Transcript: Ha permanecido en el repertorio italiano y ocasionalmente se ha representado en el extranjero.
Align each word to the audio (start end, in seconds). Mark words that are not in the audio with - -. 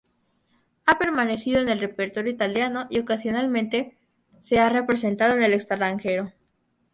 Ha 0.87 0.97
permanecido 0.97 1.59
en 1.61 1.69
el 1.69 1.77
repertorio 1.79 2.31
italiano 2.31 2.87
y 2.89 2.97
ocasionalmente 2.97 3.95
se 4.41 4.57
ha 4.57 4.67
representado 4.67 5.35
en 5.35 5.43
el 5.43 5.53
extranjero. 5.53 6.33